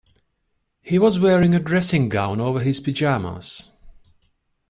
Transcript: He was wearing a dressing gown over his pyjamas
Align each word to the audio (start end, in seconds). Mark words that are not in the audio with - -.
He 0.81 0.97
was 0.97 1.19
wearing 1.19 1.53
a 1.53 1.59
dressing 1.59 2.09
gown 2.09 2.41
over 2.41 2.59
his 2.61 2.79
pyjamas 2.79 3.69